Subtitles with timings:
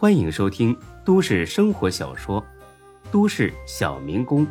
[0.00, 0.74] 欢迎收听
[1.04, 2.40] 都市生活小说
[3.12, 4.46] 《都市小民工》，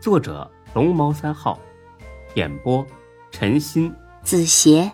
[0.00, 1.60] 作者龙猫三号，
[2.34, 2.82] 演播
[3.30, 4.90] 陈鑫、子邪，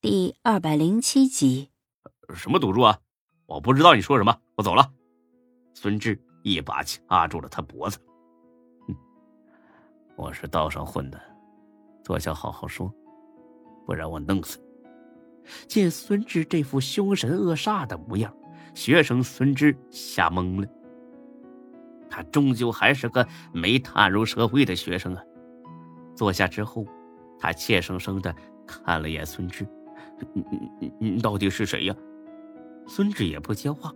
[0.00, 1.70] 第二百零七集。
[2.34, 2.98] 什么赌注啊？
[3.46, 4.90] 我不知道你说什么，我走了。
[5.72, 8.00] 孙志一把掐住了他脖子。
[8.88, 8.96] 哼，
[10.16, 11.22] 我是道上混的，
[12.02, 12.92] 坐下好好说，
[13.86, 14.69] 不然我弄死你。
[15.66, 18.34] 见孙志这副凶神恶煞的模样，
[18.74, 20.68] 学生孙志吓懵了。
[22.08, 25.22] 他终究还是个没踏入社会的学生啊。
[26.16, 26.84] 坐下之后，
[27.38, 28.34] 他怯生生的
[28.66, 29.66] 看了眼孙志
[30.34, 31.94] ：“你你你你到底是谁呀？”
[32.88, 33.92] 孙志也不接话。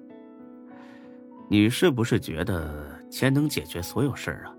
[1.50, 4.54] 你是不是觉得钱能解决所有事儿啊？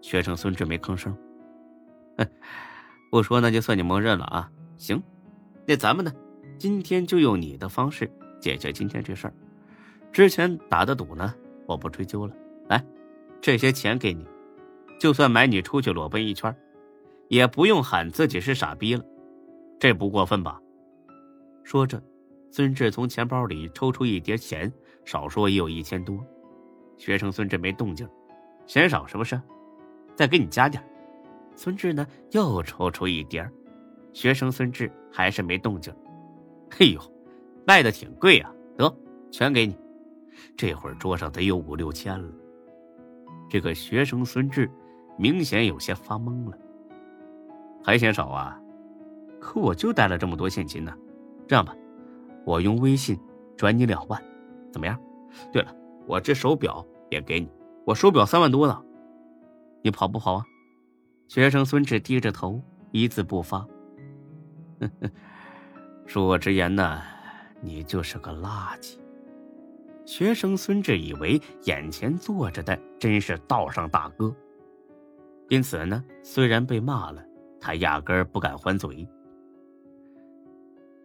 [0.00, 1.16] 学生孙志没吭声。
[2.16, 2.28] 哼
[3.10, 4.50] 不说那就算你默认了啊。
[4.76, 5.02] 行。
[5.68, 6.10] 那咱们呢？
[6.56, 9.34] 今天就用你的方式解决今天这事儿。
[10.10, 11.34] 之前打的赌呢，
[11.66, 12.34] 我不追究了。
[12.68, 12.82] 来，
[13.38, 14.26] 这些钱给你，
[14.98, 16.56] 就算买你出去裸奔一圈，
[17.28, 19.04] 也不用喊自己是傻逼了。
[19.78, 20.58] 这不过分吧？
[21.64, 22.02] 说着，
[22.50, 24.72] 孙志从钱包里抽出一叠钱，
[25.04, 26.18] 少说也有一千多。
[26.96, 28.08] 学生孙志没动静，
[28.66, 29.38] 嫌少是不是？
[30.16, 30.82] 再给你加点。
[31.54, 33.46] 孙志呢，又抽出一叠。
[34.12, 35.94] 学生孙志还是没动静。
[36.70, 37.00] 嘿呦，
[37.66, 38.52] 卖的挺贵啊！
[38.76, 38.94] 得，
[39.30, 39.76] 全给你。
[40.56, 42.28] 这会儿桌上得有五六千了。
[43.48, 44.70] 这个学生孙志
[45.16, 46.58] 明显有些发懵了。
[47.82, 48.60] 还嫌少啊？
[49.40, 50.92] 可我就带了这么多现金呢。
[51.46, 51.74] 这样吧，
[52.44, 53.18] 我用微信
[53.56, 54.22] 转你两万，
[54.72, 54.98] 怎么样？
[55.52, 55.74] 对了，
[56.06, 57.48] 我这手表也给你，
[57.84, 58.82] 我手表三万多呢。
[59.82, 60.44] 你跑不跑啊？
[61.28, 63.66] 学生孙志低着头，一字不发。
[66.06, 67.02] 恕我直言呢，
[67.60, 68.96] 你就是个垃圾。
[70.04, 74.34] 学生孙志以为眼前坐着的真是道上大哥，
[75.48, 77.22] 因此呢，虽然被骂了，
[77.60, 79.06] 他压根儿不敢还嘴。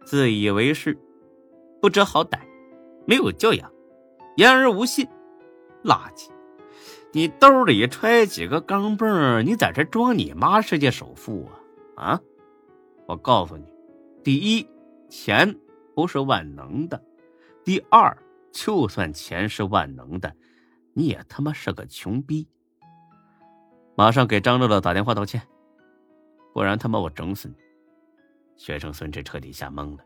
[0.06, 0.98] 自以为是，
[1.82, 2.38] 不知好歹，
[3.06, 3.70] 没有教养，
[4.36, 5.06] 言而无信，
[5.82, 6.30] 垃圾！
[7.12, 11.48] 你兜里揣几个钢镚你在这装你妈世界首富
[11.96, 12.04] 啊？
[12.04, 12.20] 啊？
[13.06, 13.64] 我告诉你，
[14.22, 14.66] 第一，
[15.10, 15.54] 钱
[15.94, 16.98] 不是万能的；
[17.64, 18.16] 第二，
[18.50, 20.34] 就算钱是万能的，
[20.94, 22.48] 你也他妈是个穷逼。
[23.96, 25.46] 马上给张乐乐打电话道歉，
[26.52, 27.54] 不然他妈我整死你！
[28.56, 30.04] 学生孙志彻底吓懵了。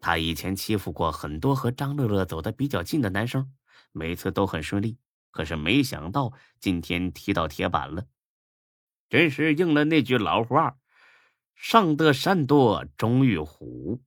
[0.00, 3.50] 他以前欺负过很多和张乐乐走得比较近的男生，
[3.92, 4.98] 每次都很顺利，
[5.30, 8.04] 可是没想到今天踢到铁板了，
[9.08, 10.76] 真是应了那句老话。
[11.56, 14.00] 上得山多终遇虎，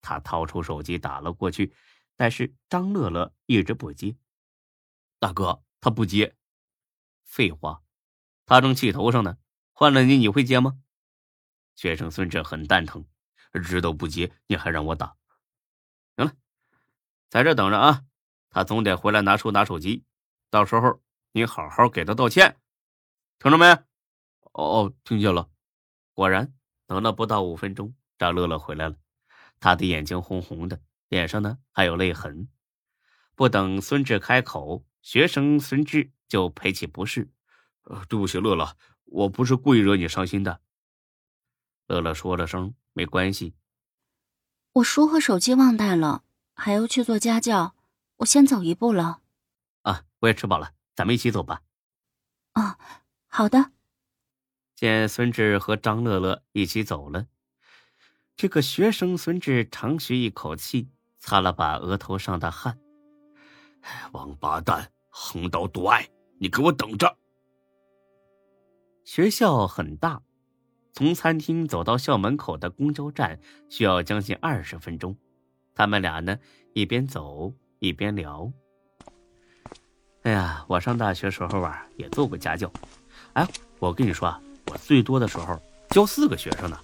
[0.00, 1.74] 他掏出手机打了过去，
[2.14, 4.16] 但是张乐乐一直不接。
[5.18, 6.36] 大哥，他不接。
[7.24, 7.82] 废话，
[8.46, 9.38] 他正气头上呢。
[9.72, 10.78] 换了你，你会接吗？
[11.74, 13.06] 学生孙志很蛋疼，
[13.64, 15.16] 知道不接你还让我打。
[16.16, 16.34] 行了，
[17.30, 18.04] 在这等着啊，
[18.50, 20.04] 他总得回来拿书拿手机，
[20.50, 21.00] 到时候
[21.32, 22.58] 你好好给他道歉，
[23.38, 23.66] 听着没？
[24.52, 25.48] 哦，听见了。
[26.12, 26.52] 果然。
[26.90, 28.96] 等了不到五分钟，张乐乐回来了，
[29.60, 32.48] 他的眼睛红红的，脸上呢还有泪痕。
[33.36, 37.30] 不等孙志开口，学生孙志就赔起不是
[37.86, 40.62] ：“呃，对不起，乐乐，我不是故意惹你伤心的。”
[41.86, 43.54] 乐乐说了声“没关系”。
[44.74, 46.24] 我书和手机忘带了，
[46.54, 47.76] 还要去做家教，
[48.16, 49.20] 我先走一步了。
[49.82, 51.62] 啊，我也吃饱了，咱们一起走吧。
[52.54, 52.76] 啊，
[53.28, 53.70] 好的。
[54.80, 57.26] 见孙志和张乐乐一起走了，
[58.34, 62.78] 这个学生孙志长吁一口气，擦了把额头上的汗。
[64.12, 66.08] 王八蛋，横刀夺爱，
[66.38, 67.14] 你给我等着！
[69.04, 70.22] 学校很大，
[70.94, 73.38] 从餐厅走到校门口的公交站
[73.68, 75.14] 需要将近二十分钟。
[75.74, 76.38] 他们俩呢，
[76.72, 78.50] 一边走一边聊。
[80.22, 82.72] 哎呀，我上大学时候啊，也做过家教。
[83.34, 83.46] 哎，
[83.78, 84.40] 我跟你说啊。
[84.70, 86.78] 我最多的时候教四个学生呢，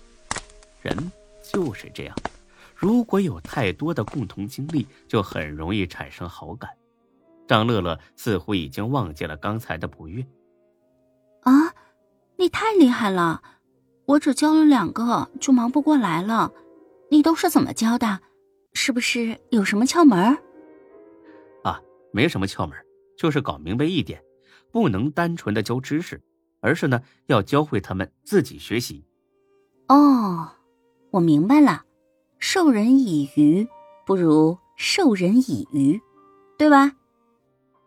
[0.83, 2.17] 人就是这样，
[2.75, 6.69] 如果有太多的共同经历，就很容易产生好感。
[7.47, 10.27] 张乐乐似乎已经忘记了刚才的不悦。
[11.43, 11.73] 啊，
[12.35, 13.41] 你太厉害了！
[14.05, 16.53] 我只教了两个就忙不过来了，
[17.09, 18.19] 你都是怎么教的？
[18.73, 20.37] 是不是有什么窍门？
[21.63, 21.81] 啊，
[22.13, 22.77] 没什么窍门，
[23.17, 24.21] 就是搞明白一点，
[24.73, 26.21] 不能单纯的教知识。
[26.61, 29.05] 而是呢，要教会他们自己学习。
[29.89, 30.51] 哦，
[31.11, 31.85] 我明白了，
[32.39, 33.69] 授人以鱼，
[34.05, 36.01] 不如授人以渔，
[36.59, 36.93] 对吧？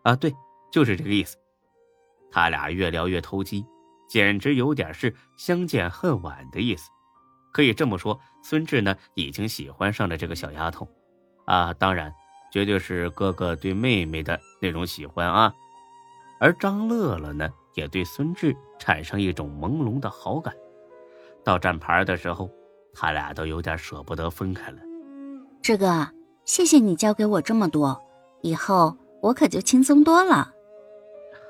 [0.02, 0.34] 啊，对，
[0.72, 1.36] 就是这个意思。
[2.30, 3.66] 他俩越聊越投机，
[4.08, 6.88] 简直有点是相见恨晚的意思。
[7.52, 10.88] 可以这么说，孙志呢已经喜欢上了这个小丫头，
[11.44, 12.14] 啊，当然，
[12.52, 15.52] 绝对是哥哥对妹妹的那种喜欢啊。
[16.38, 20.54] 而张乐乐呢，也对孙志产生一种朦胧的好感。
[21.44, 22.50] 到站牌的时候，
[22.92, 24.78] 他俩都有点舍不得分开了。
[25.62, 26.06] 志哥，
[26.44, 28.00] 谢谢你教给我这么多，
[28.42, 30.52] 以后我可就轻松多了。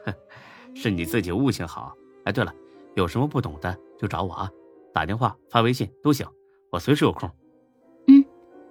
[0.75, 1.94] 是你自己悟性好。
[2.25, 2.55] 哎，对了，
[2.94, 4.50] 有什么不懂的就找我啊，
[4.93, 6.26] 打电话、发微信都行，
[6.70, 7.28] 我随时有空。
[8.08, 8.25] 嗯，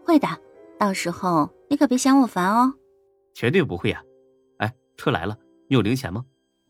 [0.05, 0.27] 会的。
[0.77, 2.73] 到时候你可别嫌我烦哦。
[3.33, 4.01] 绝对不会呀。
[4.59, 5.37] 哎，车来了，
[5.67, 6.23] 你有零钱吗？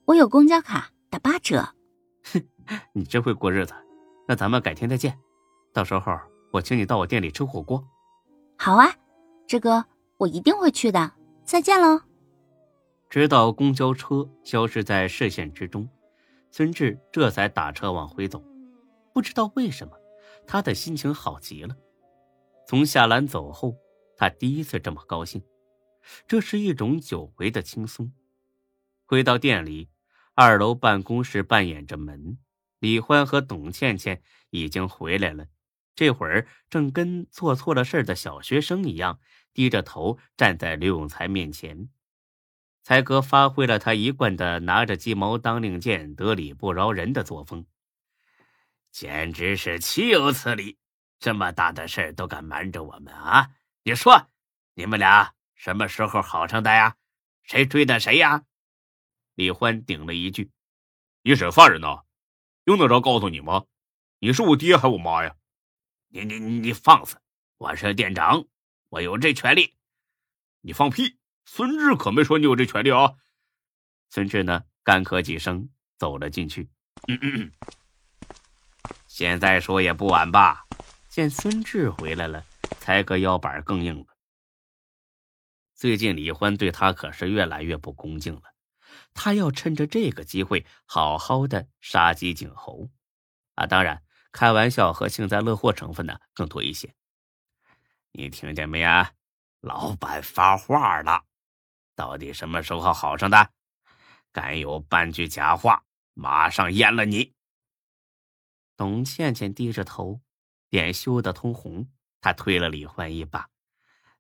[0.10, 1.62] 我有公交卡，打八折。
[2.24, 2.42] 哼，
[2.94, 3.76] 你真会过日子。
[4.28, 5.20] 那咱们改天再见，
[5.72, 6.20] 到时候
[6.52, 7.88] 我请你到我店里吃火锅。
[8.58, 8.92] 好啊，
[9.46, 9.86] 志哥，
[10.18, 11.12] 我一定会去的。
[11.44, 12.02] 再见喽。
[13.08, 15.88] 直到公交车消失在视线之中，
[16.50, 18.44] 孙志这才打车往回走。
[19.14, 19.94] 不知道为什么，
[20.48, 21.76] 他的心情好极了。
[22.68, 23.76] 从夏兰走后，
[24.18, 25.44] 他第一次这么高兴，
[26.26, 28.12] 这是一种久违的轻松。
[29.06, 29.90] 回到店里，
[30.42, 32.38] 二楼办公室扮演着门，
[32.80, 34.22] 李欢和董倩倩
[34.52, 35.48] 已经回来了，
[35.96, 39.20] 这会儿正跟做错了事的小学生一样，
[39.54, 41.90] 低着头站在刘永才面前。
[42.84, 47.66] 才哥发挥了他一贯的拿着鸡毛当令箭、得理不饶人的作风，
[48.94, 50.78] 简直是岂有此理！
[51.20, 53.50] 这么大的事都敢瞒着我们啊！
[53.84, 54.30] 你说，
[54.76, 56.96] 你们俩什么时候好上的呀？
[57.44, 58.46] 谁追的谁呀？
[59.40, 60.52] 李欢顶了一句
[61.24, 62.04] ：“你审犯人呢，
[62.66, 63.64] 用得着告诉你吗？
[64.20, 65.34] 你是我爹还是我妈呀？
[66.10, 67.16] 你你你放肆！
[67.58, 68.46] 我是店长，
[68.90, 69.78] 我有这权利。
[70.60, 73.14] 你放屁！”孙志可没说你有这权利啊！
[74.10, 76.70] 孙志呢，干咳几声，走了进去。
[77.08, 77.54] 嗯嗯，
[79.08, 80.68] 现在说也不晚吧？
[81.08, 82.46] 见孙志回来了，
[82.82, 84.06] 才哥腰板更硬了。
[85.76, 88.42] 最近李欢对他可是越来越不恭敬了，
[89.14, 92.90] 他要趁着这个机会好好的杀鸡儆猴。
[93.56, 96.94] 啊，当然，开玩笑和幸灾乐祸成分呢更多一些。
[98.12, 99.14] 你听见没啊？
[99.62, 101.26] 老板发话了。
[101.96, 103.52] 到底什么时候好上的？
[104.32, 105.84] 敢有半句假话，
[106.14, 107.34] 马上阉了你！
[108.78, 110.22] 董倩倩低着头，
[110.70, 111.90] 脸羞得通红。
[112.22, 113.50] 她推了李欢一把，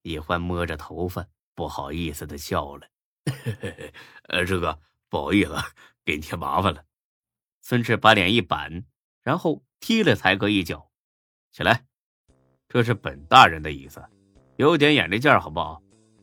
[0.02, 2.88] 李欢摸着头发，不好意思的笑了
[4.30, 4.80] ：“呃，这个
[5.10, 5.54] 不好意思，
[6.06, 6.84] 给你添麻烦了。”
[7.62, 8.84] 孙志把脸一板，
[9.22, 10.90] 然后踢了才哥一脚
[11.52, 11.86] ：“起来，
[12.68, 14.04] 这是本大人的意思，
[14.58, 15.82] 有点眼力劲儿好不好？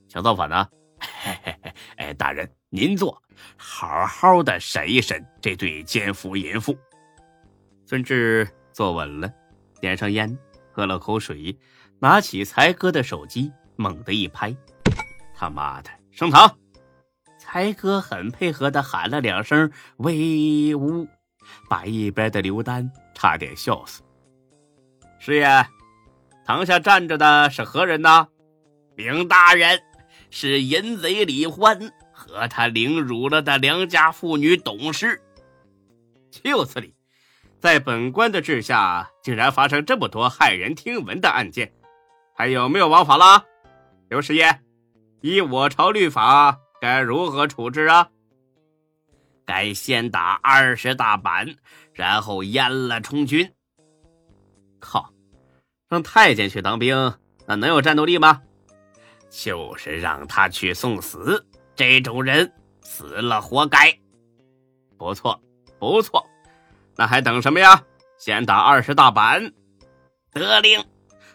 [0.08, 0.68] 想造反呢？”
[0.98, 3.22] 嘿嘿嘿，哎，大人您坐，
[3.56, 6.76] 好好的审一审这对奸夫淫妇。
[7.84, 9.32] 孙志坐稳了，
[9.80, 10.36] 点上烟，
[10.72, 11.56] 喝了口水，
[12.00, 14.56] 拿起才哥的手机，猛地一拍
[15.36, 16.58] ：“他妈的，升堂！”
[17.46, 21.06] 才哥很配合的喊了两声“威武”，
[21.70, 24.02] 把一边的刘丹差点笑死。
[25.20, 25.64] 师爷，
[26.44, 28.26] 堂下站着的是何人呢？
[28.96, 29.80] 禀大人。
[30.28, 35.22] 是淫贼李欢和他凌辱了的良家妇女董氏，
[36.32, 36.94] 岂有此理！
[37.60, 41.72] 在本官的治下，竟然发生这么多骇人听闻的案件，
[42.34, 43.44] 还有没有王法了？
[44.08, 44.60] 刘师爷，
[45.20, 48.08] 依我朝律法，该如何处置啊？
[49.44, 51.56] 该先打二十大板，
[51.92, 53.52] 然后阉了充军。
[54.80, 55.12] 靠！
[55.88, 57.14] 让太监去当兵，
[57.46, 58.42] 那能有战斗力吗？
[59.30, 62.52] 就是让他去送死，这种人
[62.82, 63.96] 死了活该。
[64.98, 65.40] 不错，
[65.78, 66.26] 不错，
[66.96, 67.82] 那还等什么呀？
[68.18, 69.52] 先打二十大板，
[70.32, 70.84] 得令。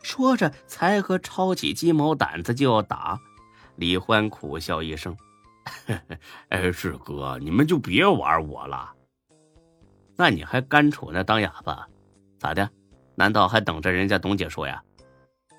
[0.04, 3.20] 说着，才和抄起鸡毛掸子就要打。
[3.76, 5.16] 李欢苦笑一声
[6.50, 8.94] ：“哎，志哥，你们就别玩我了。
[10.16, 11.88] 那你还干杵那当哑巴？
[12.38, 12.70] 咋的？
[13.16, 14.84] 难道还等着人家董姐说呀？”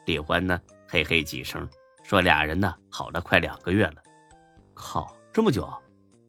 [0.07, 1.69] 李欢呢，嘿嘿几声。
[2.03, 4.03] 说俩人呢好了快两个月了，
[4.75, 5.73] 靠，这么久，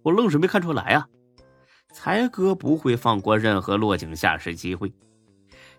[0.04, 1.10] 我愣是没看出来啊！
[1.92, 4.94] 才哥不会放过任何落井下石机会，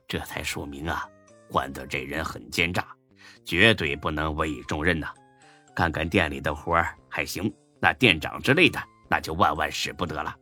[0.08, 1.08] 这才说明啊，
[1.48, 2.84] 欢子这人很奸诈，
[3.44, 5.14] 绝对不能委以重任呐。
[5.72, 7.50] 干干店里的活还行，
[7.84, 10.34] 那店长之类的那就万万使不得了。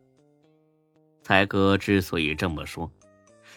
[1.24, 2.88] 才哥之所以这么说，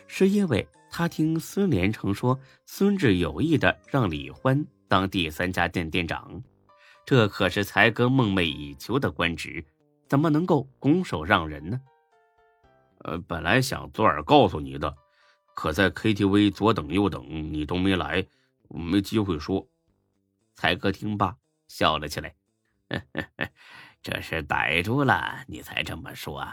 [0.07, 4.65] 是因为他听孙连成说孙志有意的让李欢。
[4.87, 6.41] 当第三家店店长，
[7.05, 9.63] 这可是才哥梦寐以求的官职，
[10.07, 11.79] 怎么能够拱手让人呢？
[12.99, 14.95] 呃，本来想昨晚告诉你的，
[15.53, 17.23] 可在 KTV 左等右等，
[17.53, 18.25] 你都没来，
[18.67, 19.67] 没机会说。
[20.55, 21.35] 才哥听罢，
[21.67, 22.33] 笑了起来
[24.01, 26.47] ：“这是逮住了你才这么说，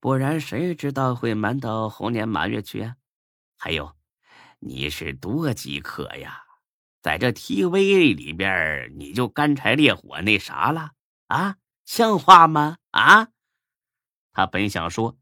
[0.00, 2.96] 不然谁知道会瞒到猴年马月去啊？
[3.58, 3.94] 还有，
[4.58, 6.42] 你是多饥渴呀，
[7.02, 10.92] 在这 TV 里边你就干柴烈火那啥了
[11.26, 11.56] 啊？
[11.84, 12.78] 像话吗？
[12.90, 13.28] 啊？”
[14.32, 15.18] 他本想说：“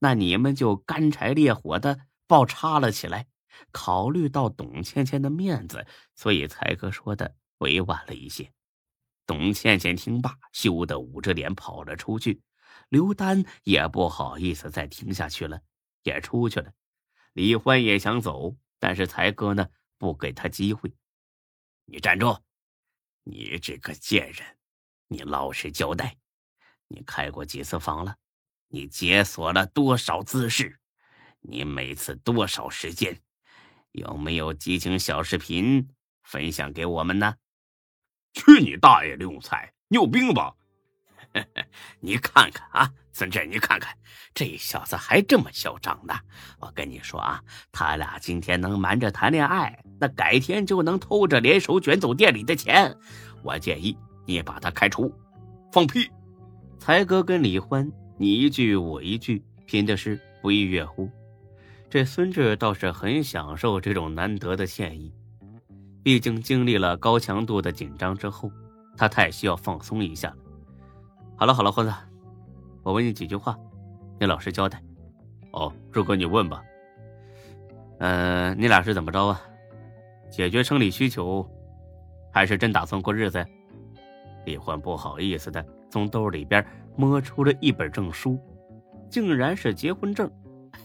[0.00, 3.26] 那你们就干柴烈火的爆叉了起来。”
[3.72, 7.36] 考虑到董倩倩的面子，所以才哥说的。
[7.58, 8.52] 委婉了一些，
[9.26, 12.40] 董倩倩听罢，羞得捂着脸跑了出去。
[12.88, 15.60] 刘丹也不好意思再听下去了，
[16.04, 16.72] 也出去了。
[17.32, 19.66] 李欢也想走，但是才哥呢
[19.98, 20.94] 不给他机会。
[21.84, 22.38] 你站住！
[23.24, 24.56] 你这个贱人，
[25.08, 26.16] 你老实交代，
[26.86, 28.16] 你开过几次房了？
[28.68, 30.78] 你解锁了多少姿势？
[31.40, 33.20] 你每次多少时间？
[33.92, 35.88] 有没有激情小视频
[36.22, 37.34] 分享给我们呢？
[38.36, 39.16] 去你大爷！
[39.16, 40.52] 刘永才，你有病吧？
[42.00, 43.96] 你看看啊，孙志，你看看
[44.34, 46.14] 这小子还这么嚣张呢！
[46.60, 52.94] 我跟你说啊，他俩今天能瞒着谈恋爱，那改天就能偷着联手卷走店里的钱。
[53.42, 55.10] 我建议你把他开除。
[55.72, 56.10] 放屁！
[56.78, 61.10] 才哥跟李欢你一句我一句，拼的是不亦乐乎。
[61.88, 65.10] 这孙志倒是很享受这种难得的歉意。
[66.06, 68.48] 毕竟经历了高强度的紧张之后，
[68.96, 70.36] 他太需要放松一下了。
[71.34, 71.92] 好了好了，欢子，
[72.84, 73.58] 我问你几句话，
[74.20, 74.80] 你老实交代。
[75.50, 76.62] 哦，志哥你问吧。
[77.98, 79.42] 嗯，你俩是怎么着啊？
[80.30, 81.44] 解决生理需求，
[82.32, 83.44] 还是真打算过日子？
[84.44, 86.64] 李焕不好意思的从兜里边
[86.96, 88.38] 摸出了一本证书，
[89.10, 90.30] 竟然是结婚证。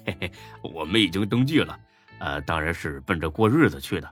[0.04, 0.32] 嘿嘿，
[0.64, 1.80] 我们已经登记了，
[2.18, 4.12] 呃，当然是奔着过日子去的。